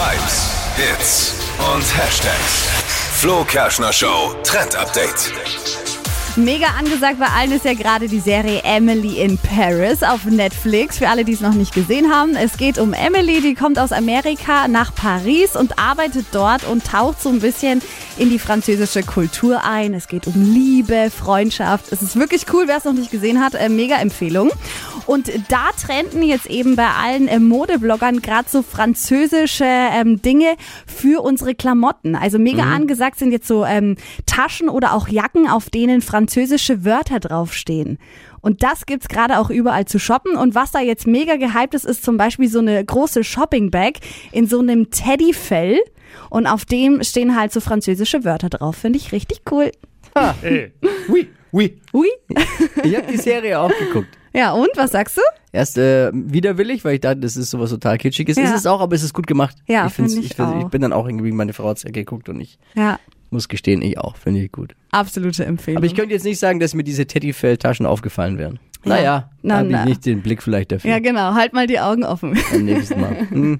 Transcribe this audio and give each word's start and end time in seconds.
Hypes, 0.00 0.48
Hits 0.76 1.34
und 1.58 1.84
Hashtags. 1.94 2.68
Flo 3.18 3.44
Kerschner 3.44 3.92
Show 3.92 4.34
Trend 4.44 4.74
Update. 4.74 5.30
Mega 6.36 6.68
angesagt 6.78 7.18
bei 7.18 7.26
allen 7.26 7.52
ist 7.52 7.66
ja 7.66 7.74
gerade 7.74 8.08
die 8.08 8.20
Serie 8.20 8.62
Emily 8.64 9.20
in 9.20 9.36
Paris 9.36 10.02
auf 10.02 10.24
Netflix. 10.24 10.96
Für 10.96 11.08
alle, 11.08 11.24
die 11.24 11.32
es 11.32 11.40
noch 11.40 11.52
nicht 11.52 11.74
gesehen 11.74 12.10
haben. 12.10 12.34
Es 12.34 12.56
geht 12.56 12.78
um 12.78 12.94
Emily, 12.94 13.42
die 13.42 13.54
kommt 13.54 13.78
aus 13.78 13.92
Amerika 13.92 14.68
nach 14.68 14.94
Paris 14.94 15.54
und 15.54 15.78
arbeitet 15.78 16.26
dort 16.32 16.64
und 16.64 16.86
taucht 16.86 17.20
so 17.20 17.28
ein 17.28 17.40
bisschen 17.40 17.82
in 18.20 18.28
die 18.28 18.38
französische 18.38 19.02
Kultur 19.02 19.64
ein. 19.64 19.94
Es 19.94 20.06
geht 20.06 20.26
um 20.26 20.34
Liebe, 20.34 21.10
Freundschaft. 21.10 21.90
Es 21.90 22.02
ist 22.02 22.16
wirklich 22.16 22.44
cool, 22.52 22.64
wer 22.66 22.76
es 22.76 22.84
noch 22.84 22.92
nicht 22.92 23.10
gesehen 23.10 23.40
hat. 23.40 23.54
Äh, 23.54 23.70
mega 23.70 23.96
Empfehlung. 23.96 24.50
Und 25.06 25.30
da 25.48 25.70
trenden 25.80 26.22
jetzt 26.22 26.44
eben 26.44 26.76
bei 26.76 26.86
allen 26.86 27.28
äh, 27.28 27.38
Modebloggern 27.38 28.20
gerade 28.20 28.46
so 28.46 28.60
französische 28.60 29.64
ähm, 29.64 30.20
Dinge 30.20 30.56
für 30.86 31.22
unsere 31.24 31.54
Klamotten. 31.54 32.14
Also 32.14 32.38
mega 32.38 32.64
angesagt 32.64 33.18
sind 33.18 33.32
jetzt 33.32 33.48
so 33.48 33.64
ähm, 33.64 33.96
Taschen 34.26 34.68
oder 34.68 34.92
auch 34.92 35.08
Jacken, 35.08 35.48
auf 35.48 35.70
denen 35.70 36.02
französische 36.02 36.84
Wörter 36.84 37.20
draufstehen. 37.20 37.98
Und 38.42 38.62
das 38.62 38.84
gibt's 38.84 39.08
gerade 39.08 39.38
auch 39.38 39.48
überall 39.48 39.86
zu 39.86 39.98
shoppen. 39.98 40.36
Und 40.36 40.54
was 40.54 40.72
da 40.72 40.80
jetzt 40.80 41.06
mega 41.06 41.36
gehypt 41.36 41.72
ist, 41.72 41.86
ist 41.86 42.04
zum 42.04 42.18
Beispiel 42.18 42.50
so 42.50 42.58
eine 42.58 42.84
große 42.84 43.24
Shopping-Bag 43.24 44.00
in 44.30 44.46
so 44.46 44.60
einem 44.60 44.90
Teddyfell. 44.90 45.80
Und 46.30 46.46
auf 46.46 46.64
dem 46.64 47.02
stehen 47.02 47.36
halt 47.36 47.52
so 47.52 47.60
französische 47.60 48.24
Wörter 48.24 48.48
drauf. 48.50 48.76
Finde 48.76 48.98
ich 48.98 49.12
richtig 49.12 49.42
cool. 49.50 49.70
Ey. 50.42 50.72
Oui, 51.08 51.28
oui. 51.52 51.80
Ui. 51.92 52.08
Ich 52.82 52.96
habe 52.96 53.06
die 53.10 53.16
Serie 53.18 53.58
auch 53.60 53.72
geguckt. 53.78 54.08
Ja, 54.32 54.52
und 54.52 54.68
was 54.76 54.92
sagst 54.92 55.16
du? 55.16 55.22
Erst 55.52 55.76
äh, 55.78 56.10
widerwillig, 56.14 56.84
weil 56.84 56.94
ich 56.94 57.00
dachte, 57.00 57.18
das 57.20 57.36
ist 57.36 57.50
sowas 57.50 57.70
total 57.70 57.98
Kitschiges. 57.98 58.36
Ja. 58.36 58.44
Ist 58.44 58.54
es 58.54 58.66
auch, 58.66 58.80
aber 58.80 58.94
es 58.94 59.02
ist 59.02 59.12
gut 59.12 59.26
gemacht. 59.26 59.56
Ja, 59.66 59.86
ich, 59.86 59.92
find's- 59.92 60.12
find 60.14 60.24
ich 60.24 60.30
ich, 60.32 60.36
find- 60.36 60.48
auch. 60.48 60.60
ich 60.60 60.66
bin 60.68 60.82
dann 60.82 60.92
auch 60.92 61.06
irgendwie, 61.06 61.32
meine 61.32 61.52
Frau 61.52 61.68
hat's 61.68 61.82
ja 61.82 61.90
geguckt 61.90 62.28
und 62.28 62.40
ich 62.40 62.56
Ja, 62.76 63.00
muss 63.30 63.48
gestehen, 63.48 63.82
ich 63.82 63.98
auch. 63.98 64.16
Finde 64.16 64.40
ich 64.42 64.52
gut. 64.52 64.76
absolute 64.92 65.44
Empfehlung. 65.44 65.78
Aber 65.78 65.86
ich 65.86 65.96
könnte 65.96 66.14
jetzt 66.14 66.24
nicht 66.24 66.38
sagen, 66.38 66.60
dass 66.60 66.74
mir 66.74 66.84
diese 66.84 67.06
Teddyfell-Taschen 67.06 67.86
aufgefallen 67.86 68.38
wären. 68.38 68.60
Naja, 68.84 69.30
Na, 69.42 69.56
habe 69.58 69.66
ich 69.66 69.72
na. 69.72 69.84
nicht 69.84 70.06
den 70.06 70.22
Blick 70.22 70.42
vielleicht 70.42 70.72
dafür. 70.72 70.90
ja, 70.90 71.00
genau. 71.00 71.34
Halt 71.34 71.52
mal 71.52 71.66
die 71.66 71.80
Augen 71.80 72.02
offen. 72.04 72.38
Beim 72.50 72.64
nächsten 72.64 73.00
Mal. 73.00 73.16
Hm. 73.30 73.58